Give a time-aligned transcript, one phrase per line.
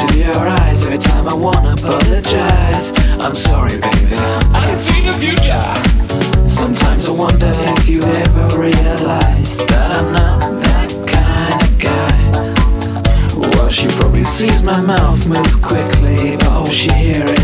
[0.00, 2.92] into your eyes every time I wanna apologize.
[3.20, 4.16] I'm sorry, baby.
[4.52, 5.62] I can see the future.
[6.46, 13.48] Sometimes I wonder if you ever realize that I'm not that kind of guy.
[13.56, 17.35] Well, she probably sees my mouth move quickly, but all she hears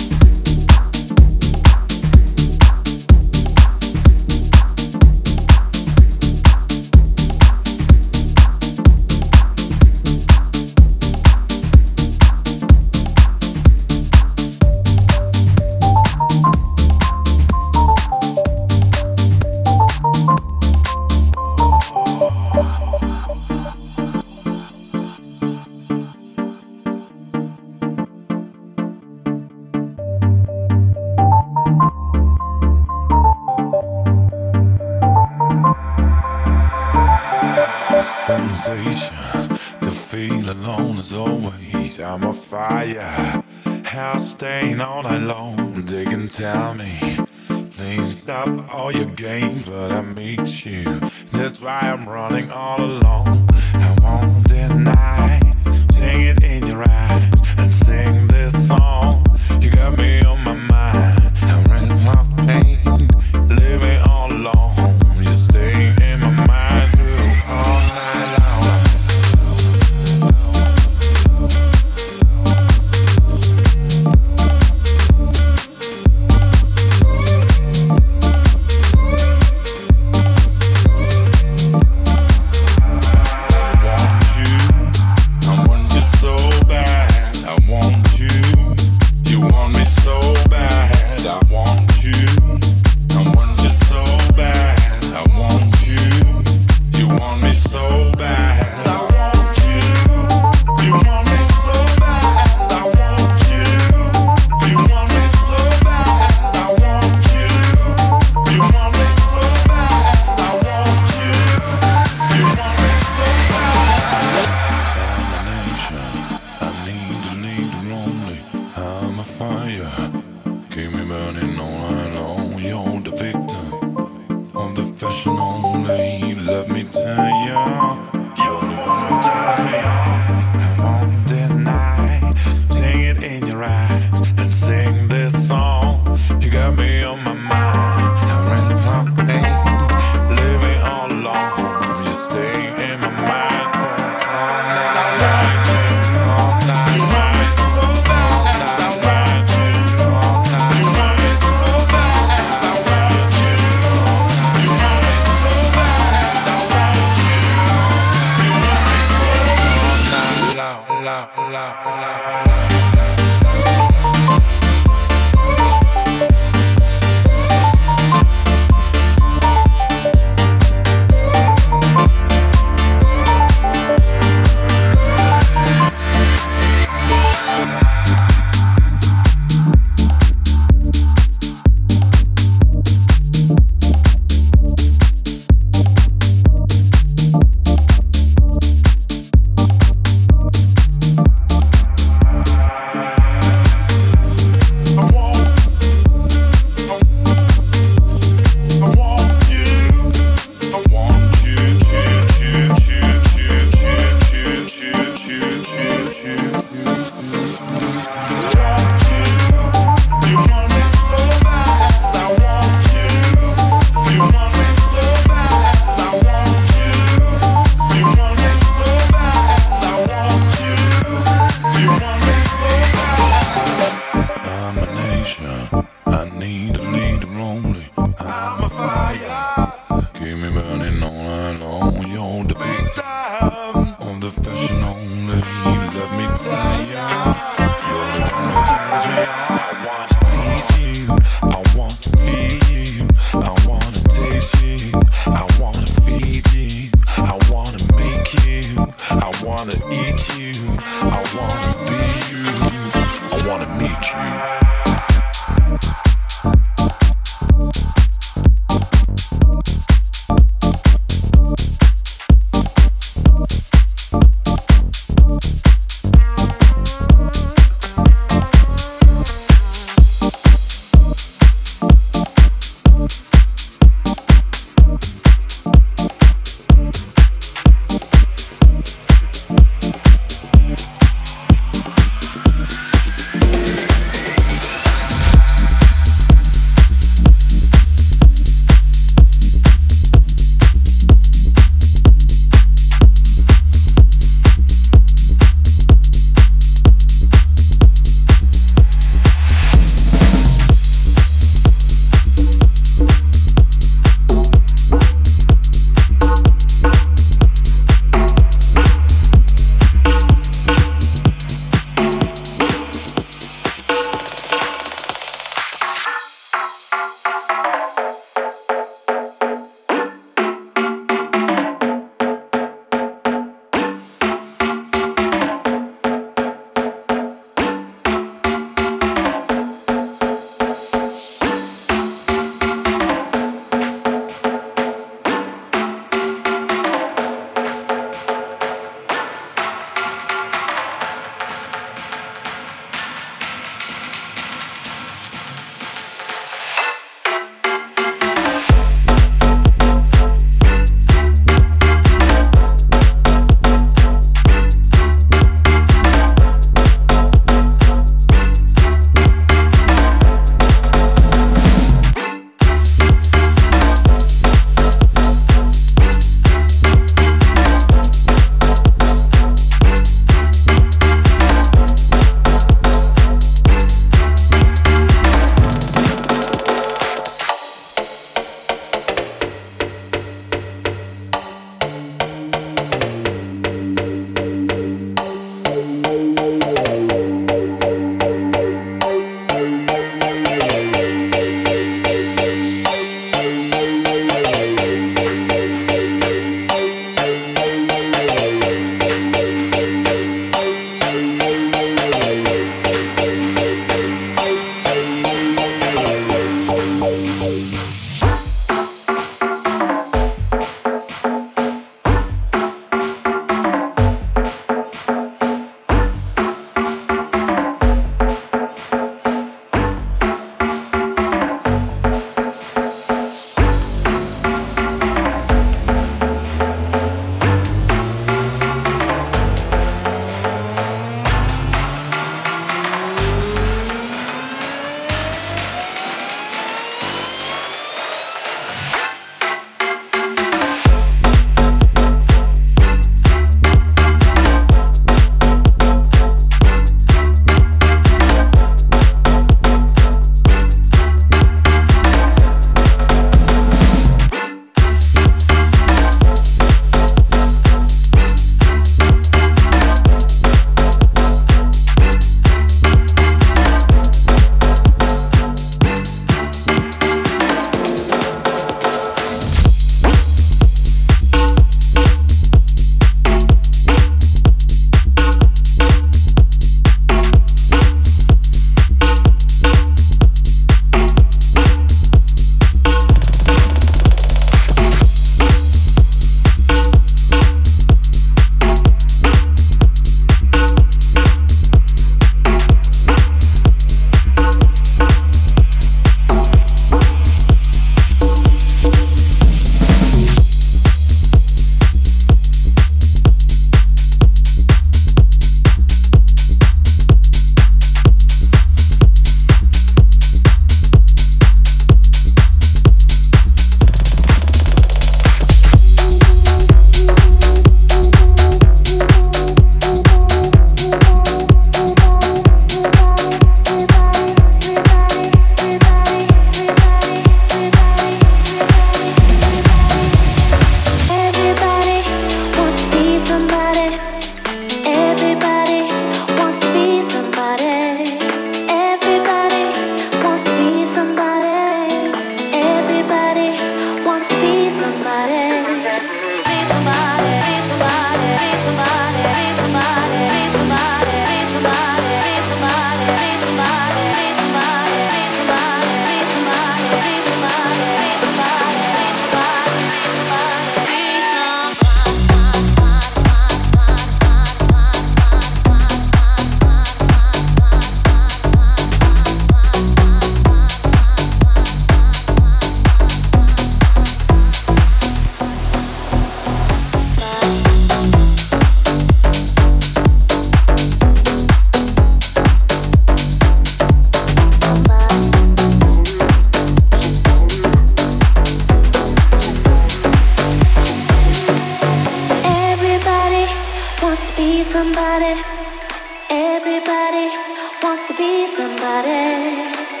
[598.11, 600.00] to be somebody.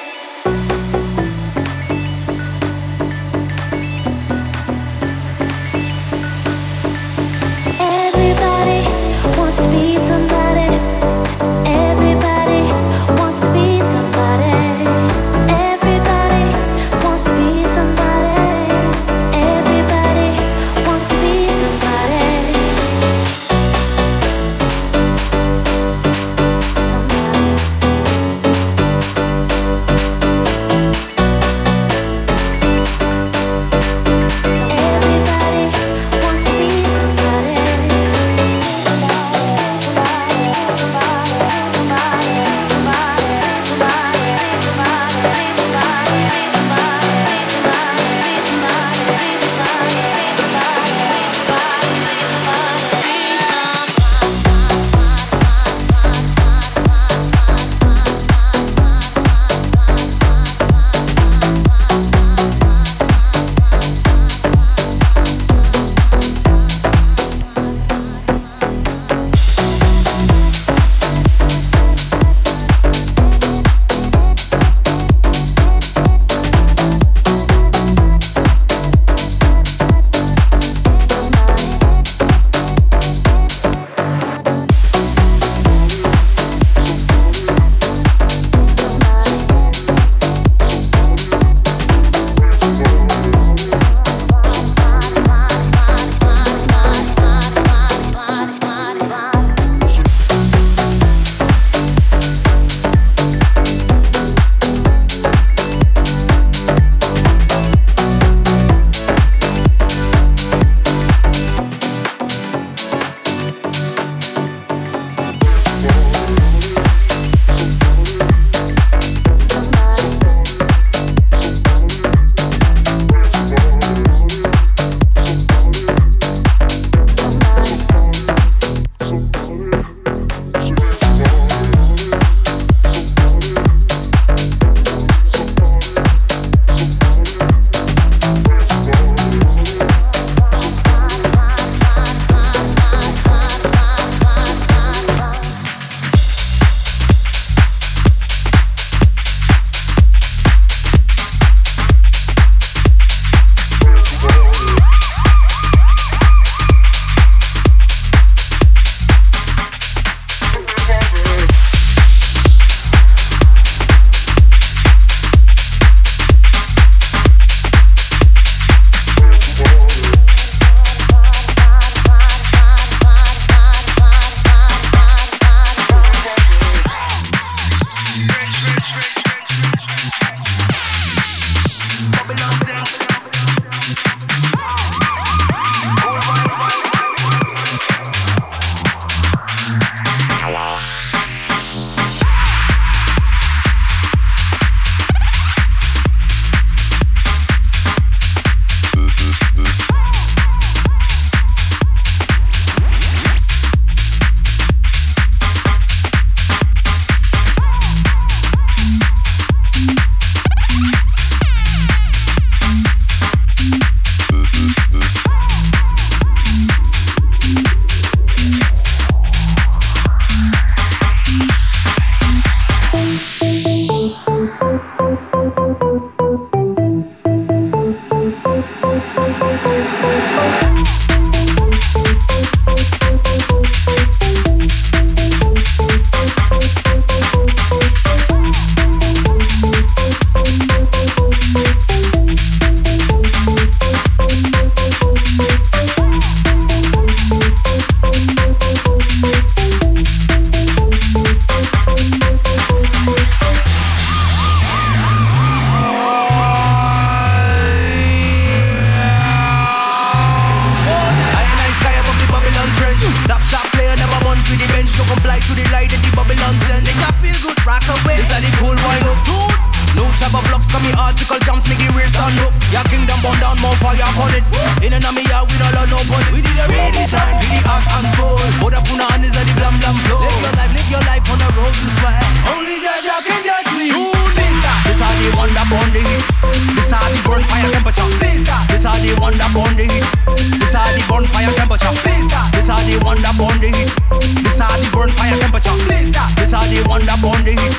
[296.01, 297.75] This are the one that burn the heat.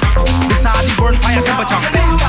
[0.47, 1.81] This are the burn fire temperature.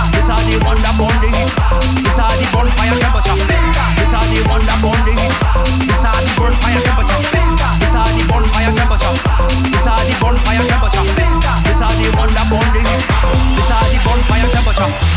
[0.10, 1.54] This are the one that burn the heat.
[2.02, 3.38] This are the burn fire temperature.
[3.38, 5.34] This are the one that burn the heat.
[5.86, 7.22] This are the burn fire temperature.
[7.78, 9.14] This are the burn fire temperature.
[9.70, 11.06] This are the burn fire temperature.
[11.62, 13.04] This are the one that burn the heat.
[13.54, 15.12] This are the burn fire temperature.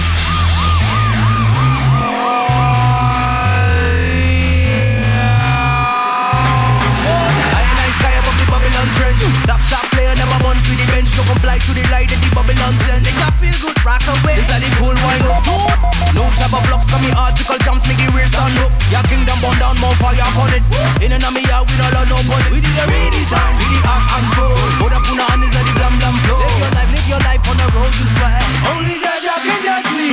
[20.52, 20.62] It.
[21.00, 24.10] In and out, we don't love no bullet We did a redesign, we the act
[24.16, 26.90] and soul Put up on the hand, is the blam blam flow Live your life,
[26.92, 28.36] live your life on the road you swear
[28.72, 30.06] Only Jah can judge me.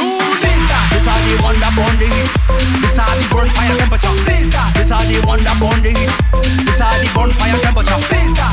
[0.91, 2.31] This are the that burn the heat.
[2.79, 4.32] This are the burn fire temperature
[4.93, 6.13] are the one that burn the heat
[6.63, 7.99] This are the burn fire temperature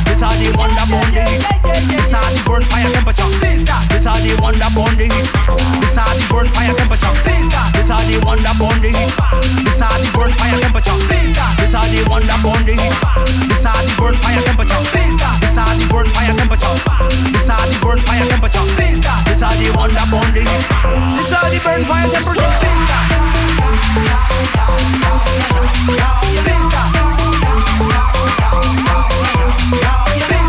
[0.08, 1.44] This are the one that burn the heat
[1.86, 3.28] This are the the burn fire temperature.
[3.90, 5.28] This are the one that burn the heat.
[5.82, 7.12] This are the burn fire temperature.
[7.76, 9.12] This are the one that burn the heat.
[9.66, 10.96] This are the burn fire temperature.
[11.60, 12.94] This are the one that burn the heat.
[13.50, 14.80] This are the burn fire temperature.
[14.94, 16.76] This are the burn fire temperature.
[17.28, 18.64] This are the burn fire temperature.
[19.28, 20.64] This are the one that burn the heat.
[21.18, 21.84] This are the burn
[30.28, 30.39] Venga.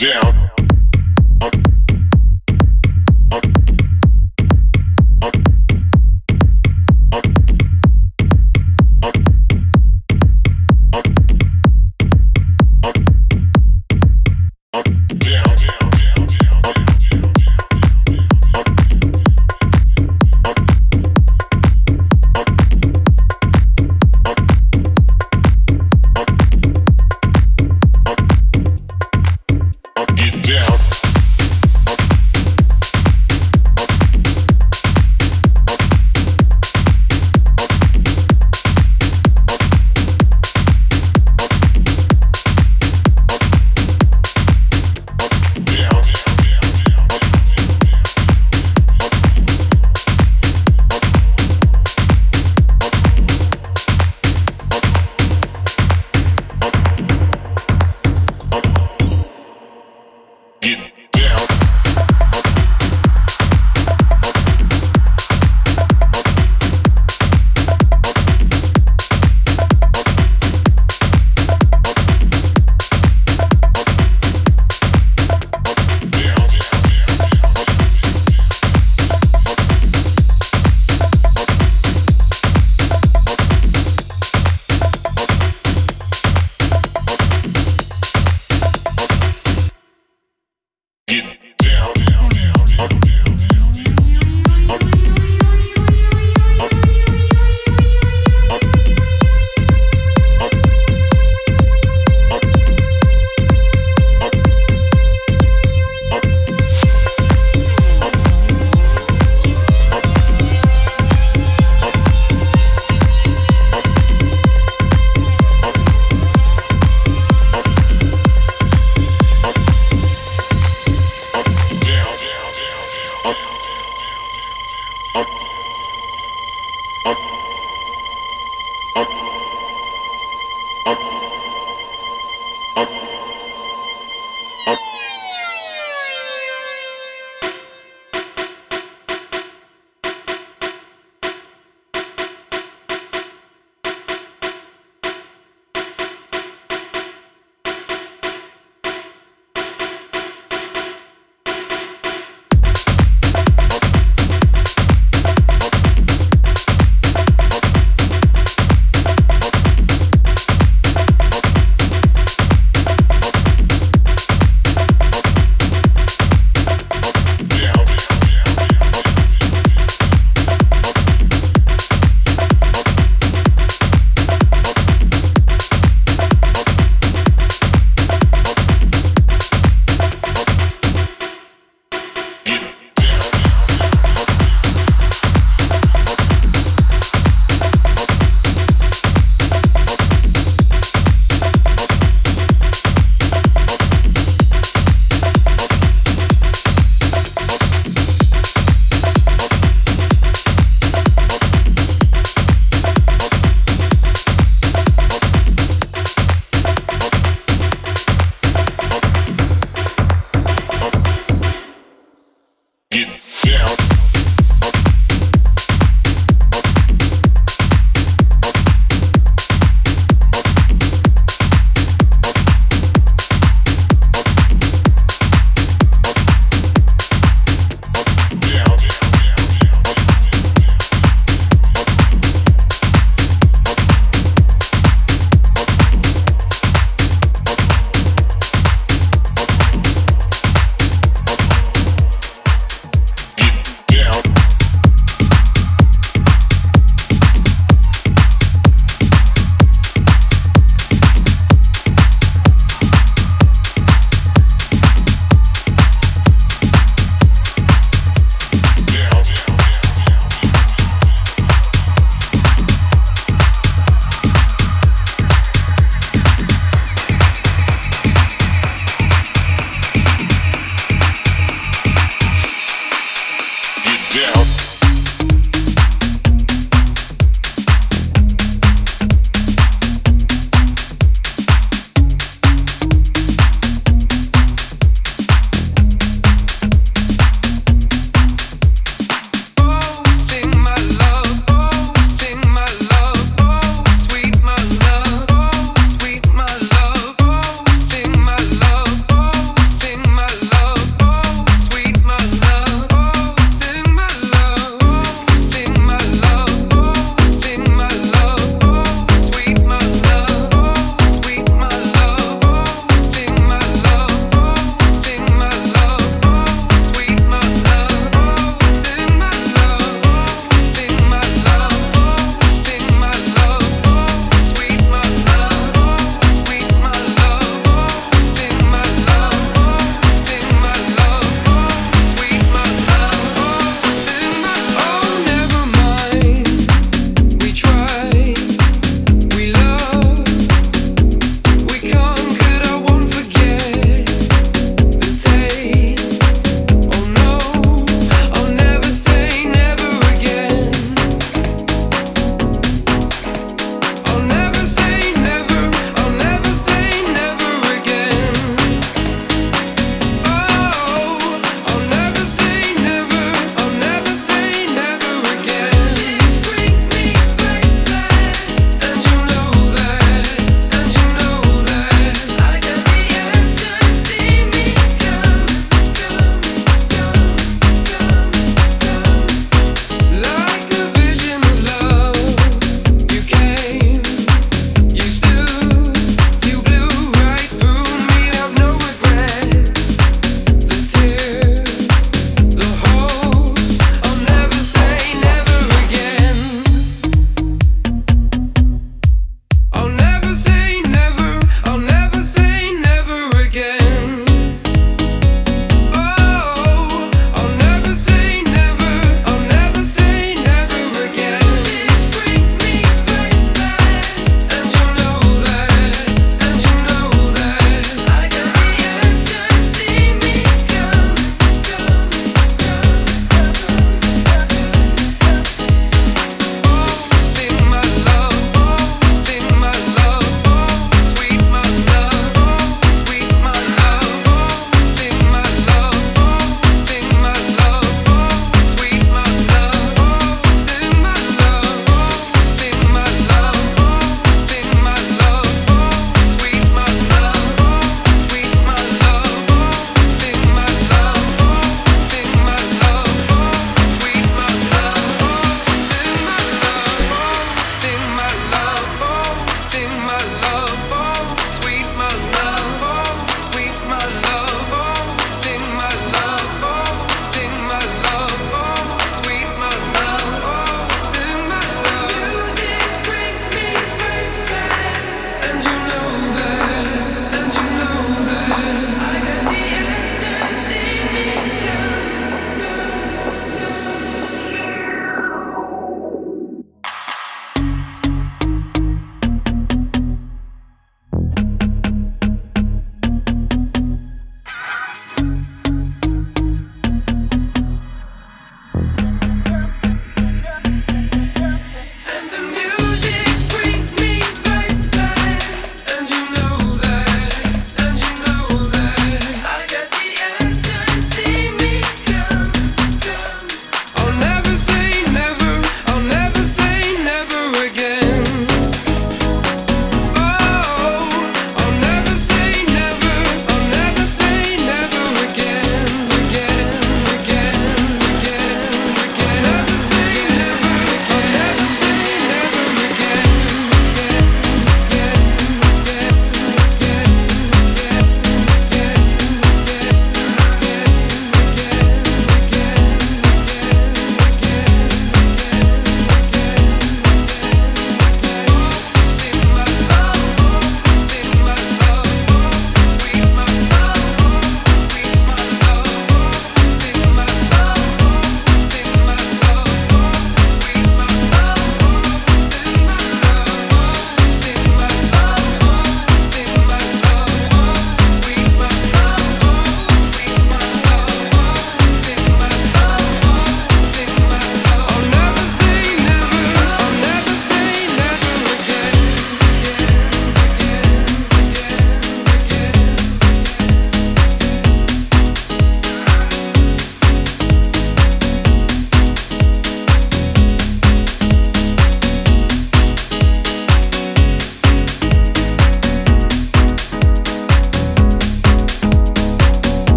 [0.00, 0.50] Temperature.
[1.40, 1.79] Get